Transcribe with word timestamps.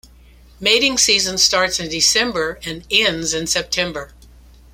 Mating 0.59 0.97
season 0.97 1.37
starts 1.37 1.79
in 1.79 1.87
December 1.87 2.59
and 2.65 2.87
ends 2.89 3.35
in 3.35 3.45
September. 3.45 4.13